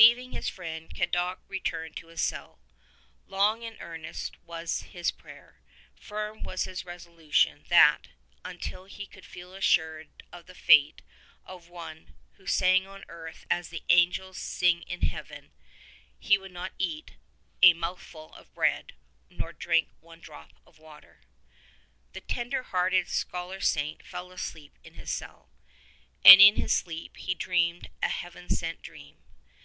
[0.00, 2.60] Leaving his friend, Cadoc returned to his cell.
[3.26, 5.60] Long and earnest was his prayer;
[5.96, 8.06] firm was his resolution that,
[8.44, 11.02] until he could feel assured of the fate
[11.44, 15.50] of one "who sang on earth as the angels sing in Heaven,'^
[16.16, 17.14] he would not eat
[17.60, 18.92] a mouthful of bread
[19.28, 21.22] nor drink one drop of water.
[22.12, 25.50] The tender hearted Scholar Saint fell asleep in his cell,
[26.24, 29.24] and in his sleep he dreamed a Heaven sent dream.